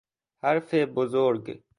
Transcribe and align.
حرف 0.43 0.73
بزرگ 0.73 1.63